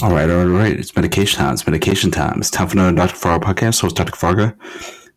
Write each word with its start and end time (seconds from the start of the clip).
All 0.00 0.12
right, 0.12 0.30
all 0.30 0.46
right. 0.46 0.78
It's 0.78 0.94
medication 0.94 1.40
time. 1.40 1.54
It's 1.54 1.66
medication 1.66 2.12
time. 2.12 2.38
It's 2.38 2.52
time 2.52 2.68
for 2.68 2.74
another 2.74 2.94
Dr. 2.94 3.16
Farga 3.16 3.40
podcast. 3.42 3.80
Host 3.80 3.96
Dr. 3.96 4.12
Farga. 4.12 4.56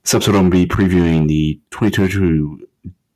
This 0.02 0.16
episode, 0.16 0.34
I'm 0.34 0.50
going 0.50 0.66
to 0.66 0.66
be 0.66 0.66
previewing 0.66 1.28
the 1.28 1.62
2022 1.70 2.68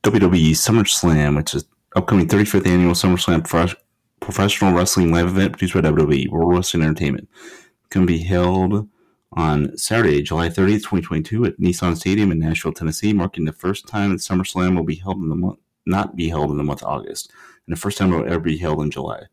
WWE 0.03 0.51
SummerSlam, 0.51 1.35
which 1.35 1.55
is 1.55 1.65
upcoming 1.95 2.27
35th 2.27 2.67
annual 2.67 2.93
SummerSlam 2.93 3.49
Pro- 3.49 3.81
professional 4.19 4.73
wrestling 4.73 5.11
live 5.11 5.25
event 5.25 5.53
produced 5.53 5.73
by 5.73 5.81
WWE 5.81 6.29
World 6.29 6.53
Wrestling 6.53 6.83
Entertainment. 6.83 7.27
It's 7.33 7.89
going 7.89 8.05
to 8.05 8.13
be 8.13 8.21
held 8.21 8.87
on 9.31 9.75
Saturday, 9.75 10.21
July 10.21 10.49
30th, 10.49 10.83
2022, 10.83 11.45
at 11.45 11.59
Nissan 11.59 11.97
Stadium 11.97 12.31
in 12.31 12.37
Nashville, 12.37 12.73
Tennessee, 12.73 13.11
marking 13.11 13.45
the 13.45 13.51
first 13.51 13.87
time 13.87 14.11
that 14.11 14.19
SummerSlam 14.19 14.75
will 14.75 14.83
be 14.83 14.97
held 14.97 15.17
in 15.17 15.29
the 15.29 15.35
month, 15.35 15.57
not 15.87 16.15
be 16.15 16.29
held 16.29 16.51
in 16.51 16.57
the 16.57 16.63
month 16.63 16.83
of 16.83 16.89
August, 16.89 17.31
and 17.65 17.75
the 17.75 17.81
first 17.81 17.97
time 17.97 18.13
it 18.13 18.17
will 18.17 18.27
ever 18.27 18.39
be 18.39 18.57
held 18.57 18.83
in 18.83 18.91
July. 18.91 19.23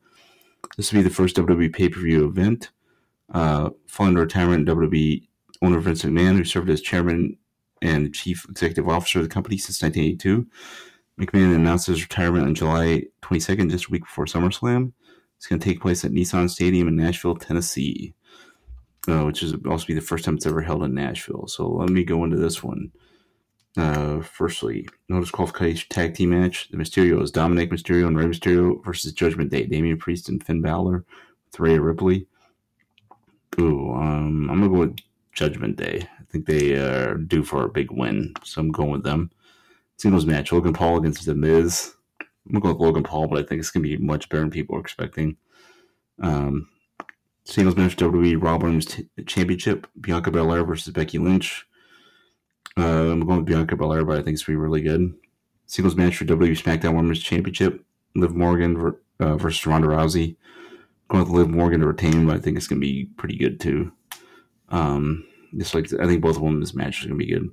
This 0.77 0.93
will 0.93 1.01
be 1.01 1.09
the 1.09 1.15
first 1.15 1.37
WWE 1.37 1.73
pay 1.73 1.89
per 1.89 2.01
view 2.01 2.27
event. 2.27 2.71
Uh, 3.33 3.71
following 3.87 4.17
retirement, 4.17 4.69
WWE 4.69 5.27
owner 5.63 5.81
Vince 5.81 6.03
McMahon, 6.03 6.37
who 6.37 6.45
served 6.45 6.71
as 6.71 6.81
chairman 6.81 7.37
and 7.81 8.15
chief 8.15 8.47
executive 8.49 8.89
officer 8.89 9.19
of 9.19 9.25
the 9.25 9.29
company 9.29 9.59
since 9.59 9.83
1982, 9.83 10.47
McMahon 11.19 11.55
announced 11.55 11.87
his 11.87 12.03
retirement 12.03 12.47
on 12.47 12.55
July 12.55 13.05
22nd, 13.23 13.71
just 13.71 13.87
a 13.87 13.91
week 13.91 14.03
before 14.03 14.27
SummerSlam. 14.27 14.93
It's 15.37 15.47
going 15.47 15.61
to 15.61 15.65
take 15.65 15.81
place 15.81 16.05
at 16.05 16.13
Nissan 16.13 16.49
Stadium 16.49 16.89
in 16.89 16.97
Nashville, 16.97 17.35
Tennessee, 17.35 18.15
uh, 19.09 19.25
which 19.25 19.43
is 19.43 19.55
also 19.69 19.87
be 19.87 19.95
the 19.95 20.01
first 20.01 20.25
time 20.25 20.37
it's 20.37 20.47
ever 20.47 20.63
held 20.63 20.85
in 20.85 20.95
Nashville. 20.95 21.47
So 21.49 21.69
let 21.69 21.91
me 21.91 22.05
go 22.05 22.23
into 22.25 22.37
this 22.37 22.63
one. 22.63 22.93
Uh, 23.77 24.21
firstly, 24.21 24.87
no 25.09 25.21
disqualification 25.21 25.89
tag 25.89 26.15
team 26.15 26.31
match. 26.31 26.69
The 26.71 26.77
Mysterios 26.77 27.33
Dominic 27.33 27.71
Mysterio 27.71 28.07
and 28.07 28.19
Rey 28.19 28.27
Mysterio 28.27 28.85
versus 28.85 29.13
Judgment 29.13 29.51
Day. 29.51 29.65
Damian 29.65 29.97
Priest 29.97 30.29
and 30.29 30.45
Finn 30.45 30.61
Balor 30.61 31.05
with 31.47 31.61
Rhea 31.61 31.81
Ripley. 31.81 32.27
Ooh, 33.59 33.93
um, 33.95 34.51
I'm 34.51 34.61
gonna 34.61 34.69
go 34.69 34.81
with 34.81 34.97
Judgment 35.33 35.77
Day. 35.77 36.07
I 36.21 36.25
think 36.31 36.47
they 36.47 36.75
are 36.75 37.17
due 37.17 37.45
for 37.45 37.65
a 37.65 37.71
big 37.71 37.91
win, 37.91 38.35
so 38.45 38.61
I'm 38.61 38.71
going 38.71 38.91
with 38.91 39.05
them. 39.05 39.31
Singles 39.97 40.27
match: 40.27 40.53
Logan 40.53 40.75
Paul 40.75 40.99
against 40.99 41.25
The 41.25 41.35
Miz. 41.35 41.95
I'm 42.21 42.53
gonna 42.53 42.61
go 42.61 42.73
with 42.73 42.81
Logan 42.81 43.05
Paul, 43.05 43.29
but 43.29 43.39
I 43.39 43.43
think 43.43 43.61
it's 43.61 43.71
gonna 43.71 43.85
be 43.85 43.97
much 43.97 44.29
better 44.29 44.43
than 44.43 44.51
people 44.51 44.77
are 44.77 44.81
expecting. 44.81 45.37
Um, 46.21 46.69
singles 47.45 47.77
match: 47.77 47.97
WWE 47.97 48.43
Raw 48.43 48.59
Women's 48.59 49.01
Championship: 49.27 49.87
Bianca 49.99 50.31
Belair 50.31 50.65
versus 50.65 50.93
Becky 50.93 51.19
Lynch. 51.19 51.67
Uh, 52.77 53.11
I'm 53.11 53.27
going 53.27 53.39
with 53.39 53.47
Bianca 53.47 53.77
Belair, 53.77 54.05
but 54.05 54.19
I 54.19 54.23
think 54.23 54.35
it's 54.35 54.45
going 54.45 54.57
to 54.57 54.61
be 54.61 54.63
really 54.63 54.83
good. 54.83 55.15
Singles 55.67 55.97
match 55.97 56.17
for 56.17 56.25
WWE 56.25 56.61
SmackDown 56.61 56.97
Women's 56.97 57.23
Championship: 57.23 57.85
Liv 58.15 58.35
Morgan 58.35 58.95
uh, 59.21 59.37
versus 59.37 59.67
Ronda 59.67 59.89
Rousey. 59.89 60.37
Going 61.09 61.25
with 61.25 61.33
Liv 61.33 61.51
Morgan 61.51 61.81
to 61.81 61.87
retain, 61.87 62.27
but 62.27 62.37
I 62.37 62.41
think 62.41 62.57
it's 62.57 62.67
going 62.67 62.81
to 62.81 62.87
be 62.87 63.07
pretty 63.17 63.37
good 63.37 63.61
too. 63.61 63.93
Um, 64.71 65.25
just 65.57 65.75
like 65.75 65.93
I 65.93 66.07
think 66.07 66.23
both 66.23 66.39
women's 66.39 66.75
matches 66.75 67.05
are 67.05 67.09
going 67.09 67.21
to 67.21 67.27
be 67.27 67.33
good. 67.33 67.51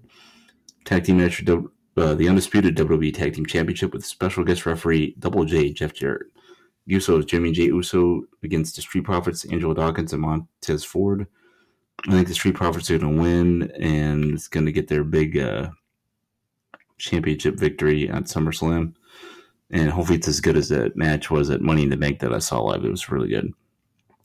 Tag 0.85 1.03
team 1.03 1.17
match 1.17 1.43
for 1.43 1.63
uh, 1.97 2.13
the 2.15 2.29
undisputed 2.29 2.77
WWE 2.77 3.13
Tag 3.13 3.33
Team 3.33 3.45
Championship 3.45 3.93
with 3.93 4.05
special 4.05 4.43
guest 4.43 4.65
referee 4.65 5.15
Double 5.19 5.43
J 5.43 5.71
Jeff 5.73 5.93
Jarrett. 5.93 6.27
Usos 6.89 7.27
Jimmy 7.27 7.51
Jey 7.51 7.65
Uso 7.65 8.23
against 8.43 8.75
the 8.75 8.81
Street 8.81 9.03
Profits 9.03 9.45
Angelo 9.45 9.73
Dawkins 9.73 10.13
and 10.13 10.21
Montez 10.21 10.83
Ford. 10.83 11.27
I 12.07 12.11
think 12.11 12.27
the 12.27 12.33
Street 12.33 12.55
Profits 12.55 12.89
are 12.89 12.97
going 12.97 13.15
to 13.15 13.21
win 13.21 13.71
and 13.79 14.33
it's 14.33 14.47
going 14.47 14.65
to 14.65 14.71
get 14.71 14.87
their 14.87 15.03
big 15.03 15.37
uh, 15.37 15.69
championship 16.97 17.55
victory 17.55 18.09
at 18.09 18.23
SummerSlam. 18.23 18.93
And 19.71 19.89
hopefully 19.89 20.17
it's 20.17 20.27
as 20.27 20.41
good 20.41 20.57
as 20.57 20.69
that 20.69 20.95
match 20.95 21.29
was 21.29 21.49
at 21.49 21.61
Money 21.61 21.83
in 21.83 21.89
the 21.89 21.97
Bank 21.97 22.19
that 22.19 22.33
I 22.33 22.39
saw 22.39 22.61
live. 22.61 22.85
It 22.85 22.89
was 22.89 23.09
really 23.09 23.29
good. 23.29 23.53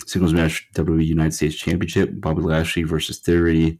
Singles 0.07 0.33
match 0.33 0.69
WWE 0.75 1.05
United 1.05 1.35
States 1.35 1.57
Championship 1.57 2.11
Bobby 2.15 2.43
Lashley 2.43 2.83
versus 2.83 3.19
Theory. 3.19 3.79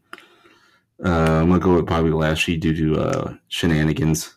Uh, 1.03 1.41
I'm 1.41 1.47
going 1.49 1.59
to 1.59 1.65
go 1.65 1.75
with 1.75 1.85
Bobby 1.85 2.09
Lashley 2.09 2.57
due 2.57 2.75
to 2.75 3.01
uh, 3.01 3.33
shenanigans. 3.47 4.35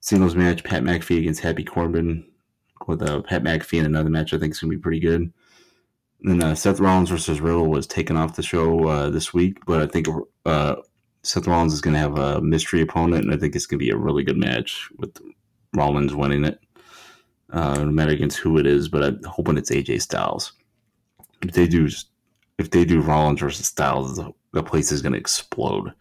Singles 0.00 0.34
match 0.34 0.64
Pat 0.64 0.82
McAfee 0.82 1.18
against 1.18 1.40
Happy 1.40 1.64
Corbin. 1.64 2.26
With 2.88 3.02
uh, 3.02 3.22
Pat 3.22 3.44
McAfee 3.44 3.78
in 3.78 3.86
another 3.86 4.10
match, 4.10 4.34
I 4.34 4.38
think 4.38 4.52
is 4.52 4.60
going 4.60 4.70
to 4.72 4.76
be 4.76 4.82
pretty 4.82 4.98
good. 4.98 5.32
Then 6.22 6.42
uh, 6.42 6.54
Seth 6.54 6.78
Rollins 6.78 7.10
versus 7.10 7.40
Riddle 7.40 7.66
was 7.66 7.86
taken 7.86 8.16
off 8.16 8.36
the 8.36 8.42
show 8.42 8.86
uh, 8.86 9.10
this 9.10 9.34
week, 9.34 9.58
but 9.66 9.82
I 9.82 9.86
think 9.86 10.06
uh, 10.46 10.76
Seth 11.24 11.48
Rollins 11.48 11.72
is 11.72 11.80
going 11.80 11.94
to 11.94 12.00
have 12.00 12.18
a 12.18 12.40
mystery 12.40 12.80
opponent, 12.80 13.24
and 13.24 13.34
I 13.34 13.36
think 13.36 13.56
it's 13.56 13.66
going 13.66 13.78
to 13.78 13.84
be 13.84 13.90
a 13.90 13.96
really 13.96 14.22
good 14.22 14.36
match 14.36 14.88
with 14.98 15.18
Rollins 15.74 16.14
winning 16.14 16.44
it. 16.44 16.60
Uh, 17.50 17.74
no 17.74 17.90
matter 17.90 18.12
against 18.12 18.38
who 18.38 18.56
it 18.56 18.66
is, 18.66 18.88
but 18.88 19.02
I'm 19.02 19.22
hoping 19.24 19.58
it's 19.58 19.70
AJ 19.70 20.00
Styles. 20.00 20.54
If 21.42 21.52
they 21.52 21.66
do, 21.66 21.86
if 22.58 22.70
they 22.70 22.84
do 22.86 23.02
Rollins 23.02 23.40
versus 23.40 23.66
Styles, 23.66 24.16
the, 24.16 24.32
the 24.52 24.62
place 24.62 24.90
is 24.90 25.02
going 25.02 25.12
to 25.12 25.18
explode. 25.18 25.92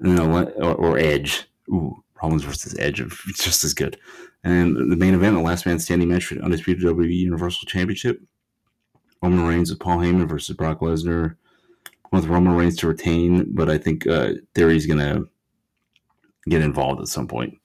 You 0.00 0.14
know, 0.14 0.48
or, 0.56 0.74
or 0.74 0.98
Edge. 0.98 1.44
Ooh, 1.68 2.02
Rollins 2.20 2.42
versus 2.42 2.76
Edge, 2.78 3.00
is 3.00 3.12
just 3.36 3.62
as 3.62 3.72
good. 3.72 3.98
And 4.42 4.90
the 4.90 4.96
main 4.96 5.14
event, 5.14 5.36
the 5.36 5.42
last 5.42 5.64
man 5.64 5.78
standing 5.78 6.08
match 6.08 6.26
for 6.26 6.34
the 6.34 6.42
undisputed 6.42 6.84
WWE 6.84 7.14
Universal 7.14 7.66
Championship. 7.66 8.20
Roman 9.24 9.46
Reigns 9.46 9.70
with 9.70 9.80
Paul 9.80 9.98
Heyman 9.98 10.28
versus 10.28 10.54
Brock 10.54 10.80
Lesnar. 10.80 11.36
With 12.12 12.26
Roman 12.26 12.54
Reigns 12.54 12.76
to 12.76 12.86
retain, 12.86 13.46
but 13.54 13.70
I 13.70 13.78
think 13.78 14.06
uh, 14.06 14.34
Theory's 14.54 14.86
going 14.86 15.00
to 15.00 15.26
get 16.48 16.62
involved 16.62 17.00
at 17.00 17.08
some 17.08 17.26
point. 17.26 17.58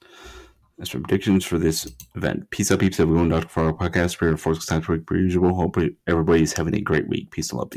That's 0.78 0.94
my 0.94 1.02
predictions 1.02 1.44
for 1.44 1.60
this 1.60 1.92
event. 2.16 2.50
Peace 2.50 2.72
out, 2.72 2.80
peeps. 2.80 3.02
Everyone, 3.02 3.28
Dr. 3.28 3.50
Fargo 3.50 3.78
podcast. 3.78 4.18
Prayer 4.18 4.32
and 4.32 4.40
force 4.40 4.66
time 4.66 4.82
per 4.82 5.18
usual. 5.18 5.54
Hope 5.54 5.78
everybody's 6.08 6.54
having 6.54 6.76
a 6.76 6.82
great 6.82 7.10
week. 7.10 7.30
Peace 7.30 7.52
and 7.52 7.60
love. 7.60 7.68